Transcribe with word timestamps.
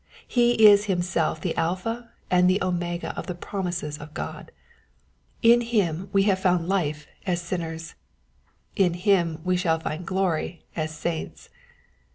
He 0.27 0.65
is 0.65 0.85
himself 0.85 1.41
the 1.41 1.55
Alpha 1.55 2.09
and 2.31 2.49
the 2.49 2.59
Omega 2.63 3.13
of 3.15 3.27
the 3.27 3.35
promises 3.35 3.99
of 3.99 4.15
God: 4.15 4.51
in 5.43 5.61
him 5.61 6.09
we 6.11 6.23
have 6.23 6.39
found 6.39 6.67
life 6.67 7.05
as 7.27 7.39
stnners, 7.39 7.93
in 8.75 8.95
him 8.95 9.39
we 9.43 9.55
shall 9.55 9.79
find 9.79 10.03
glory 10.07 10.63
as 10.75 10.89
saints. 10.97 11.49